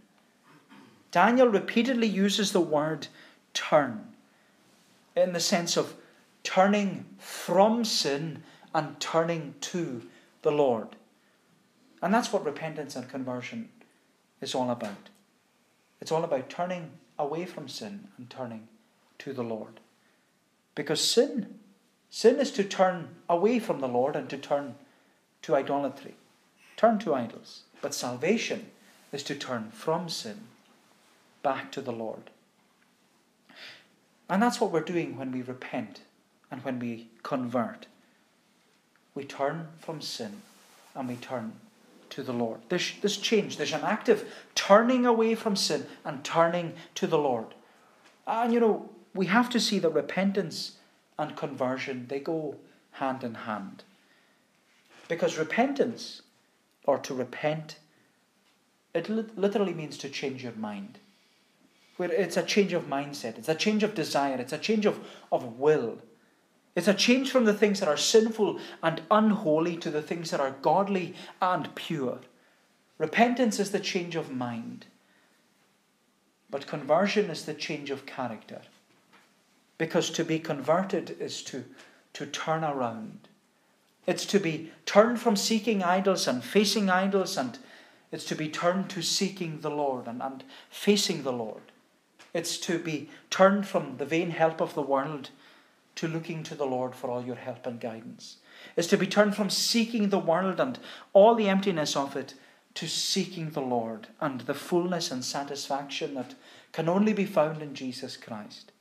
[1.11, 3.07] Daniel repeatedly uses the word
[3.53, 4.09] turn
[5.15, 5.95] in the sense of
[6.43, 8.43] turning from sin
[8.73, 10.03] and turning to
[10.43, 10.95] the Lord.
[12.01, 13.69] And that's what repentance and conversion
[14.39, 15.09] is all about.
[15.99, 18.67] It's all about turning away from sin and turning
[19.19, 19.79] to the Lord.
[20.75, 21.59] Because sin,
[22.09, 24.75] sin is to turn away from the Lord and to turn
[25.41, 26.15] to idolatry,
[26.77, 27.63] turn to idols.
[27.81, 28.71] But salvation
[29.11, 30.48] is to turn from sin
[31.41, 32.29] back to the Lord.
[34.29, 36.01] And that's what we're doing when we repent
[36.51, 37.87] and when we convert.
[39.15, 40.41] We turn from sin
[40.95, 41.53] and we turn
[42.11, 42.61] to the Lord.
[42.69, 43.57] There's this change.
[43.57, 47.47] There's an active turning away from sin and turning to the Lord.
[48.27, 50.73] And you know, we have to see that repentance
[51.17, 52.55] and conversion, they go
[52.91, 53.83] hand in hand.
[55.07, 56.21] Because repentance,
[56.85, 57.77] or to repent,
[58.93, 60.99] it literally means to change your mind.
[61.99, 65.05] Where it's a change of mindset, it's a change of desire, it's a change of,
[65.33, 65.97] of will.
[66.73, 70.39] It's a change from the things that are sinful and unholy to the things that
[70.39, 72.19] are godly and pure.
[72.99, 74.85] Repentance is the change of mind.
[76.49, 78.61] But conversion is the change of character.
[79.77, 81.65] Because to be converted is to,
[82.13, 83.27] to turn around.
[84.07, 87.59] It's to be turned from seeking idols and facing idols, and
[88.09, 91.73] it's to be turned to seeking the Lord and, and facing the Lord.
[92.33, 95.29] It's to be turned from the vain help of the world
[95.95, 98.37] to looking to the Lord for all your help and guidance.
[98.75, 100.79] It's to be turned from seeking the world and
[101.13, 102.35] all the emptiness of it
[102.75, 106.35] to seeking the Lord and the fullness and satisfaction that
[106.71, 108.71] can only be found in Jesus Christ.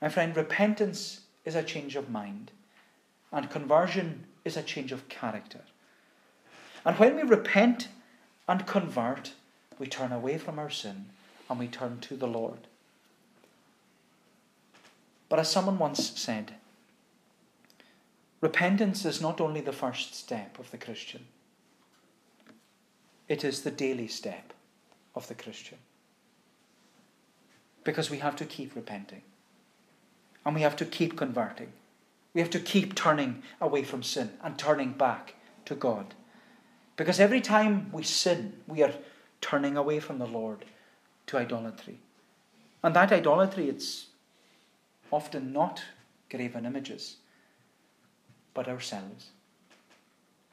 [0.00, 2.52] My friend, repentance is a change of mind,
[3.32, 5.62] and conversion is a change of character.
[6.84, 7.88] And when we repent
[8.46, 9.32] and convert,
[9.78, 11.06] we turn away from our sin
[11.48, 12.66] and we turn to the Lord.
[15.28, 16.54] But as someone once said,
[18.40, 21.26] repentance is not only the first step of the Christian,
[23.28, 24.52] it is the daily step
[25.14, 25.78] of the Christian.
[27.84, 29.22] Because we have to keep repenting.
[30.46, 31.72] And we have to keep converting.
[32.32, 35.34] We have to keep turning away from sin and turning back
[35.66, 36.14] to God.
[36.96, 38.94] Because every time we sin, we are
[39.40, 40.64] turning away from the Lord
[41.28, 41.98] to idolatry.
[42.82, 44.06] And that idolatry, it's
[45.10, 45.82] often not
[46.28, 47.16] graven images,
[48.54, 49.30] but ourselves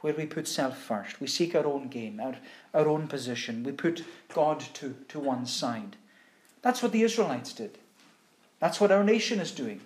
[0.05, 1.19] where we put self first.
[1.19, 2.35] We seek our own gain, our,
[2.75, 3.63] our own position.
[3.63, 5.95] We put God to, to one side.
[6.61, 7.79] That's what the Israelites did.
[8.59, 9.81] That's what our nation is doing.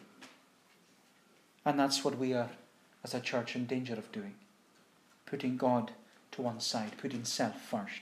[1.64, 2.50] And that's what we are,
[3.02, 4.34] as a church, in danger of doing.
[5.26, 5.92] Putting God
[6.32, 8.02] to one side, putting self first.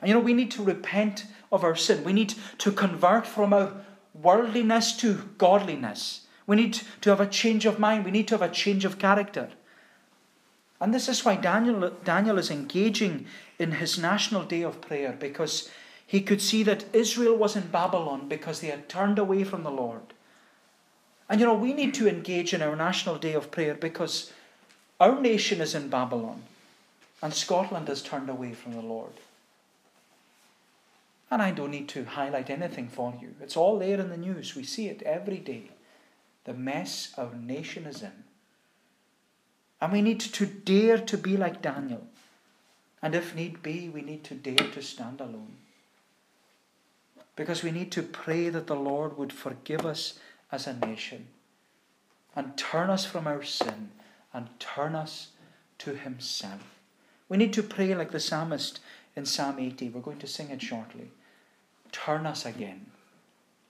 [0.00, 2.04] And you know, we need to repent of our sin.
[2.04, 3.72] We need to convert from our
[4.14, 6.22] worldliness to godliness.
[6.46, 8.04] We need to have a change of mind.
[8.04, 9.50] We need to have a change of character.
[10.80, 13.26] And this is why Daniel, Daniel is engaging
[13.58, 15.70] in his national day of prayer because
[16.06, 19.70] he could see that Israel was in Babylon because they had turned away from the
[19.70, 20.12] Lord.
[21.28, 24.32] And you know, we need to engage in our national day of prayer because
[25.00, 26.42] our nation is in Babylon
[27.22, 29.12] and Scotland has turned away from the Lord.
[31.30, 33.34] And I don't need to highlight anything for you.
[33.40, 34.54] It's all there in the news.
[34.54, 35.70] We see it every day.
[36.44, 38.24] The mess our nation is in.
[39.80, 42.06] And we need to dare to be like Daniel.
[43.02, 45.56] And if need be, we need to dare to stand alone.
[47.34, 50.18] Because we need to pray that the Lord would forgive us
[50.50, 51.26] as a nation
[52.34, 53.90] and turn us from our sin
[54.32, 55.28] and turn us
[55.78, 56.62] to Himself.
[57.28, 58.80] We need to pray like the psalmist
[59.16, 59.88] in Psalm 80.
[59.88, 61.10] We're going to sing it shortly.
[61.90, 62.86] Turn us again,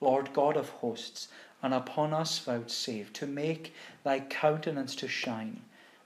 [0.01, 1.29] Lord God of hosts,
[1.63, 3.73] and upon us vouchsafe to make
[4.05, 5.61] thy countenance to shine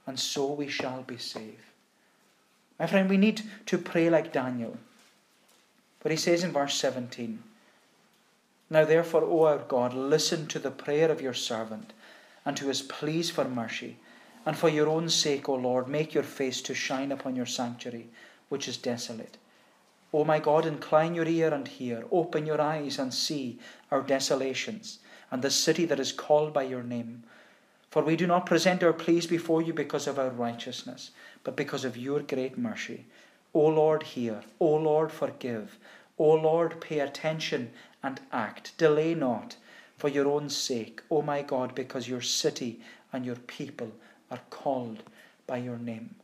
[0.07, 1.63] and so we shall be saved.
[2.79, 4.77] My friend, we need to pray like Daniel.
[6.01, 7.41] But he says in verse 17,
[8.69, 11.93] Now therefore, O our God, listen to the prayer of your servant
[12.43, 13.97] and to his pleas for mercy.
[14.45, 18.09] And for your own sake, O Lord, make your face to shine upon your sanctuary,
[18.51, 19.37] which is desolate.
[20.13, 23.59] O my God, incline your ear and hear, open your eyes and see
[23.89, 24.99] our desolations,
[25.31, 27.23] and the city that is called by your name.
[27.89, 31.11] For we do not present our pleas before you because of our righteousness,
[31.43, 33.05] but because of your great mercy.
[33.53, 34.43] O Lord, hear.
[34.59, 35.77] O Lord, forgive.
[36.17, 37.71] O Lord, pay attention
[38.03, 38.77] and act.
[38.77, 39.55] Delay not
[39.97, 42.81] for your own sake, O my God, because your city
[43.13, 43.91] and your people
[44.29, 45.03] are called
[45.47, 46.15] by your name.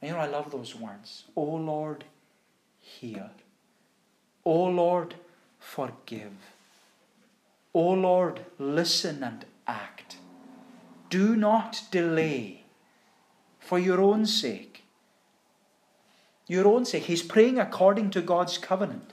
[0.00, 1.24] And you know, I love those words.
[1.34, 2.04] O Lord,
[2.78, 3.30] hear.
[4.44, 5.14] O Lord,
[5.58, 6.32] forgive.
[7.74, 10.16] O Lord, listen and act.
[11.10, 12.64] Do not delay
[13.58, 14.84] for your own sake.
[16.46, 17.04] Your own sake.
[17.04, 19.12] He's praying according to God's covenant.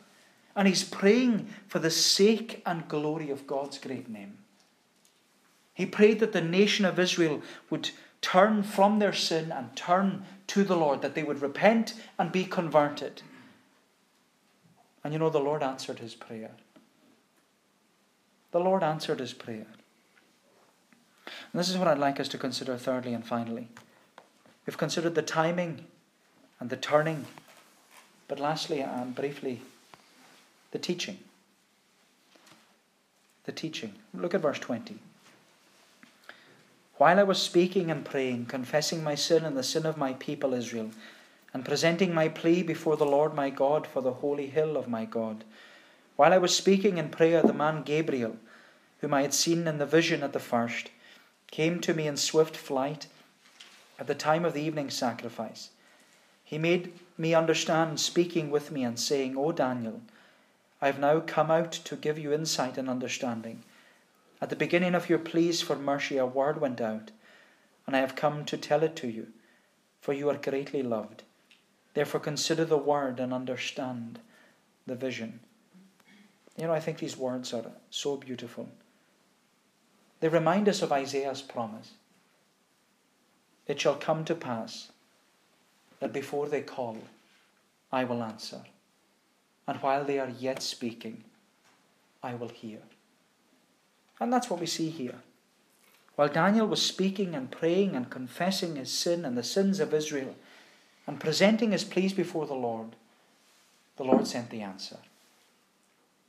[0.56, 4.38] And he's praying for the sake and glory of God's great name.
[5.74, 7.90] He prayed that the nation of Israel would
[8.24, 12.46] turn from their sin and turn to the Lord, that they would repent and be
[12.46, 13.22] converted.
[15.04, 16.52] And you know, the Lord answered his prayer.
[18.52, 19.68] The Lord answered his prayer.
[21.26, 23.68] And this is what I'd like us to consider thirdly and finally.
[24.66, 25.86] We've considered the timing
[26.60, 27.26] and the turning,
[28.28, 29.62] but lastly and briefly,
[30.72, 31.20] the teaching.
[33.46, 33.94] the teaching.
[34.14, 34.98] Look at verse 20.
[36.98, 40.54] While I was speaking and praying, confessing my sin and the sin of my people
[40.54, 40.92] Israel,
[41.54, 45.06] and presenting my plea before the Lord my God for the holy hill of my
[45.06, 45.44] God,
[46.16, 48.38] while I was speaking in prayer, the man Gabriel,
[49.02, 50.92] whom I had seen in the vision at the first,
[51.50, 53.08] came to me in swift flight
[54.00, 55.70] at the time of the evening sacrifice.
[56.44, 60.02] He made me understand, speaking with me and saying, O Daniel,
[60.82, 63.64] I have now come out to give you insight and understanding.
[64.44, 67.12] At the beginning of your pleas for mercy, a word went out,
[67.88, 69.28] and I have come to tell it to you,
[70.02, 71.24] for you are greatly loved.
[71.94, 74.20] Therefore, consider the word and understand
[74.86, 75.40] the vision.
[76.58, 78.68] You know, I think these words are so beautiful.
[80.20, 81.92] They remind us of Isaiah's promise.
[83.66, 84.92] It shall come to pass
[86.02, 86.98] that before they call,
[87.94, 88.64] I will answer.
[89.70, 91.24] And while they are yet speaking,
[92.22, 92.80] I will hear.
[94.24, 95.16] And that's what we see here.
[96.16, 100.38] While Daniel was speaking and praying and confessing his sin and the sins of Israel
[101.06, 102.96] and presenting his pleas before the Lord,
[103.98, 105.00] the Lord sent the answer.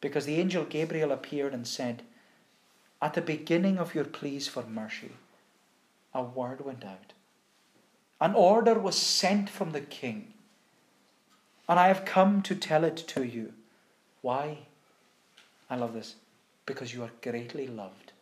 [0.00, 2.02] Because the angel Gabriel appeared and said,
[3.00, 5.12] At the beginning of your pleas for mercy,
[6.12, 7.12] a word went out.
[8.20, 10.34] An order was sent from the king
[11.68, 13.52] and I have come to tell it to you.
[14.20, 14.58] Why?
[15.70, 16.16] I love this.
[16.66, 18.12] Because you are greatly loved.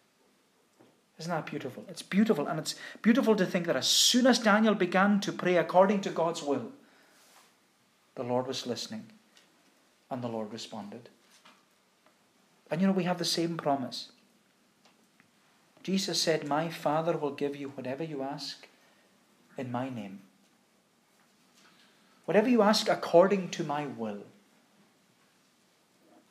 [1.19, 1.85] Isn't that beautiful?
[1.89, 2.49] It's beautiful.
[2.49, 6.11] And it's beautiful to think that as soon as Daniel began to pray according to
[6.11, 6.73] God's will,
[8.15, 9.05] the Lord was listening
[10.11, 11.09] and the Lord responded.
[12.71, 14.11] And you know, we have the same promise.
[15.83, 18.67] Jesus said, My Father will give you whatever you ask
[19.59, 20.21] in my name.
[22.25, 24.25] Whatever you ask according to my will.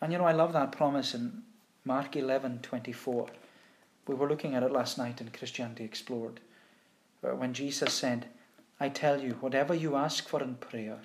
[0.02, 1.44] And you know, I love that promise in
[1.84, 3.28] Mark 11 24.
[4.08, 6.40] We were looking at it last night in Christianity Explored,
[7.24, 8.28] uh, when Jesus said,
[8.80, 11.00] I tell you, whatever you ask for in prayer,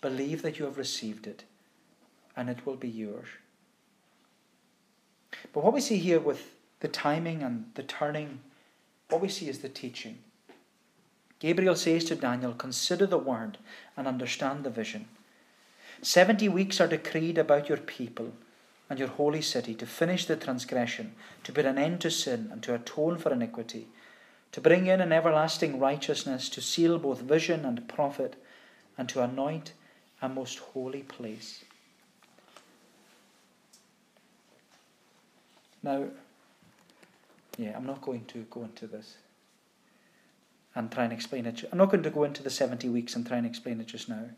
[0.00, 1.44] believe that you have received it,
[2.36, 3.28] and it will be yours.
[5.52, 8.40] But what we see here with the timing and the turning,
[9.08, 10.18] what we see is the teaching.
[11.38, 13.58] Gabriel says to Daniel, Consider the word
[13.96, 15.06] and understand the vision.
[16.02, 18.32] Seventy weeks are decreed about your people
[18.90, 22.62] and your holy city to finish the transgression, to put an end to sin, and
[22.62, 23.88] to atone for iniquity,
[24.52, 28.36] to bring in an everlasting righteousness, to seal both vision and prophet,
[28.96, 29.72] and to anoint
[30.22, 31.64] a most holy place.
[35.82, 36.04] Now,
[37.58, 39.16] yeah, I'm not going to go into this
[40.74, 41.64] and try and explain it.
[41.70, 44.08] I'm not going to go into the 70 weeks and try and explain it just
[44.08, 44.30] now.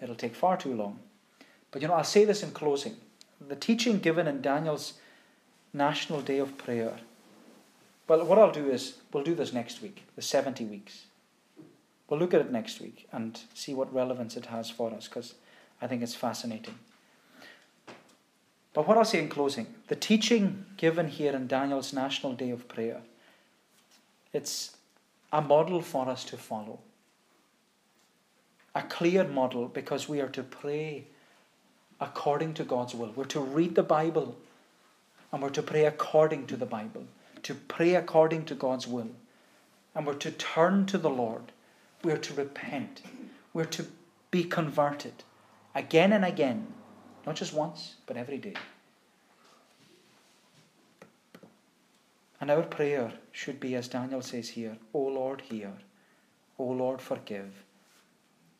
[0.00, 1.00] It'll take far too long.
[1.70, 2.96] But you know, I'll say this in closing.
[3.40, 4.94] The teaching given in Daniel's
[5.72, 6.94] National Day of Prayer.
[8.08, 11.06] Well, what I'll do is we'll do this next week, the 70 weeks.
[12.08, 15.34] We'll look at it next week and see what relevance it has for us because
[15.82, 16.76] I think it's fascinating.
[18.72, 22.68] But what I'll say in closing, the teaching given here in Daniel's National Day of
[22.68, 23.00] Prayer,
[24.32, 24.76] it's
[25.32, 26.78] a model for us to follow.
[28.74, 31.06] A clear model because we are to pray
[32.00, 33.12] according to God's will.
[33.14, 34.36] We're to read the Bible
[35.32, 37.04] and we're to pray according to the Bible,
[37.42, 39.10] to pray according to God's will.
[39.94, 41.52] And we're to turn to the Lord.
[42.02, 43.02] We're to repent.
[43.52, 43.86] We're to
[44.30, 45.24] be converted
[45.74, 46.66] again and again,
[47.26, 48.54] not just once, but every day.
[52.40, 55.72] And our prayer should be, as Daniel says here, O Lord, hear.
[56.58, 57.64] O Lord, forgive.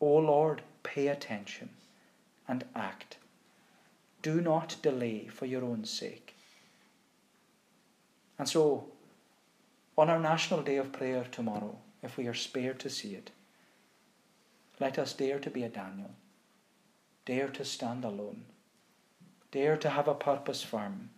[0.01, 1.69] O Lord, pay attention
[2.47, 3.17] and act.
[4.21, 6.35] Do not delay for your own sake.
[8.39, 8.85] And so,
[9.97, 13.31] on our National Day of Prayer tomorrow, if we are spared to see it,
[14.79, 16.11] let us dare to be a Daniel,
[17.25, 18.45] dare to stand alone,
[19.51, 21.09] dare to have a purpose firm,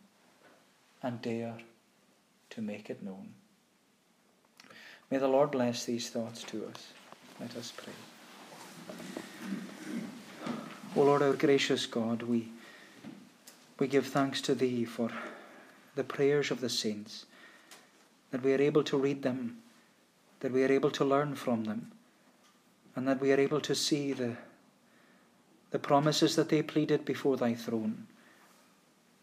[1.04, 1.58] and dare
[2.52, 3.34] to make it known.
[5.12, 6.94] May the Lord bless these thoughts to us.
[7.40, 7.94] Let us pray.
[10.96, 12.50] O Lord, our gracious God, we,
[13.80, 15.10] we give thanks to Thee for
[15.96, 17.26] the prayers of the saints,
[18.32, 19.58] that we are able to read them,
[20.42, 21.92] that we are able to learn from them,
[22.96, 24.36] and that we are able to see the,
[25.72, 28.08] the promises that they pleaded before Thy throne,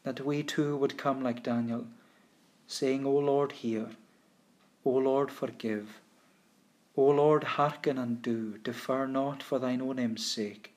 [0.03, 1.87] that we too would come like Daniel
[2.67, 3.87] saying, O Lord, hear.
[4.85, 6.01] O Lord, forgive.
[6.97, 8.59] O Lord, hearken and do.
[8.59, 10.73] Defer not for thine own name's sake.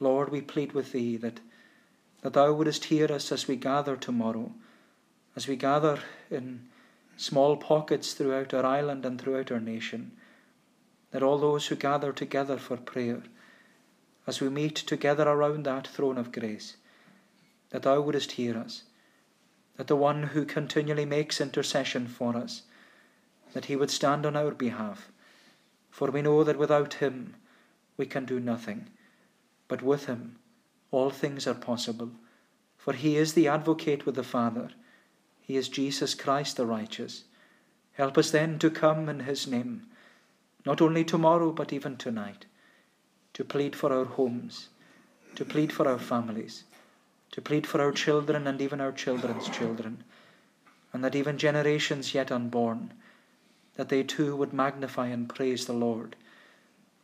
[0.00, 1.40] Lord, we plead with thee that,
[2.26, 4.52] that thou wouldest hear us as we gather tomorrow,
[5.36, 6.68] as we gather in
[7.16, 10.10] small pockets throughout our island and throughout our nation,
[11.12, 13.22] that all those who gather together for prayer,
[14.26, 16.76] as we meet together around that throne of grace,
[17.70, 18.82] that Thou wouldest hear us,
[19.76, 22.62] that the one who continually makes intercession for us,
[23.52, 25.12] that he would stand on our behalf.
[25.90, 27.36] For we know that without him
[27.96, 28.88] we can do nothing,
[29.68, 30.40] but with him
[30.90, 32.10] all things are possible.
[32.76, 34.70] For he is the advocate with the Father,
[35.40, 37.24] he is Jesus Christ the righteous.
[37.92, 39.86] Help us then to come in his name,
[40.64, 42.46] not only tomorrow, but even tonight,
[43.32, 44.68] to plead for our homes,
[45.34, 46.64] to plead for our families,
[47.30, 50.02] to plead for our children and even our children's children,
[50.92, 52.92] and that even generations yet unborn,
[53.74, 56.16] that they too would magnify and praise the Lord.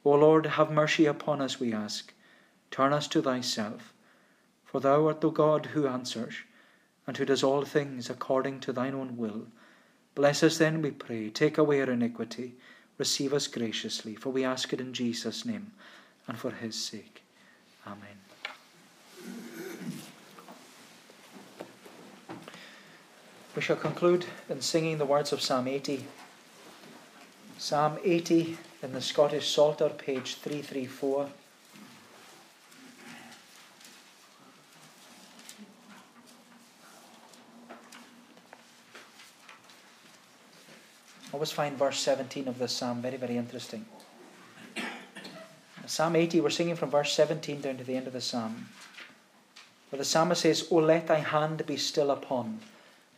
[0.05, 2.13] O Lord, have mercy upon us, we ask.
[2.73, 3.93] Turn us to thyself,
[4.65, 6.35] for thou art the God who answers,
[7.07, 9.47] and who does all things according to thine own will.
[10.15, 11.29] Bless us then, we pray.
[11.29, 12.55] Take away our iniquity.
[12.97, 15.73] Receive us graciously, for we ask it in Jesus' name
[16.27, 17.23] and for his sake.
[17.87, 18.19] Amen.
[23.55, 26.07] We shall conclude in singing the words of Psalm 80.
[27.59, 31.29] Psalm 80 in the Scottish Psalter, page 334.
[41.43, 43.85] Always find verse 17 of this psalm very, very interesting.
[45.87, 48.69] Psalm 80, we're singing from verse 17 down to the end of the psalm.
[49.91, 52.61] Where the psalmist says, O let thy hand be still upon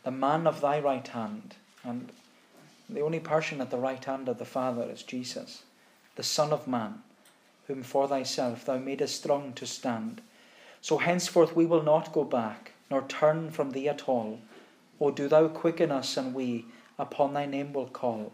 [0.03, 1.53] the man of thy right hand.
[1.83, 2.11] And
[2.89, 5.61] the only person at the right hand of the Father is Jesus,
[6.15, 7.03] the Son of Man,
[7.67, 10.19] whom for thyself thou madest strong to stand.
[10.81, 14.39] So henceforth we will not go back, nor turn from thee at all.
[14.99, 16.65] O do thou quicken us, and we
[16.97, 18.31] upon thy name will call.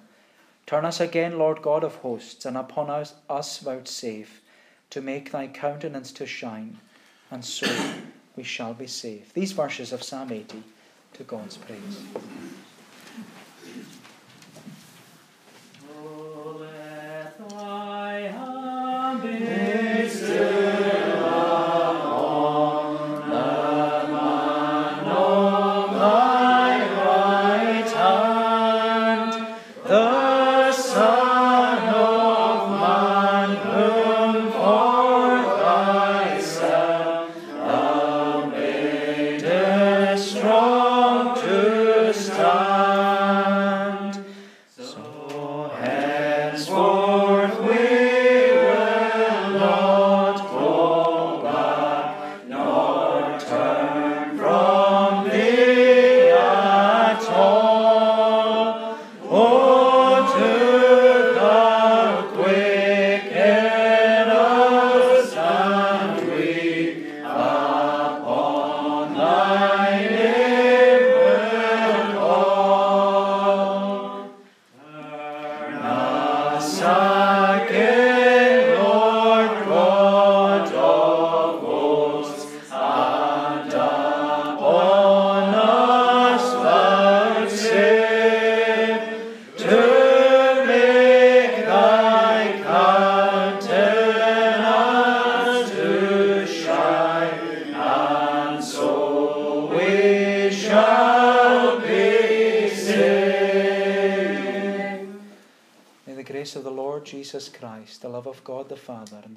[0.65, 4.41] Turn us again, Lord God of hosts, and upon us, us vouchsafe
[4.89, 6.77] to make thy countenance to shine,
[7.29, 7.67] and so
[8.35, 9.33] we shall be safe.
[9.33, 10.63] These verses of Psalm 80
[11.13, 12.01] to God's praise.
[33.51, 34.10] Jesus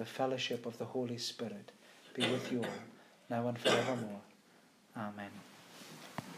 [0.04, 1.72] the fellowship of the Holy Spirit
[2.12, 2.80] be with you all,
[3.30, 4.20] now and forevermore.
[4.94, 5.30] Amen.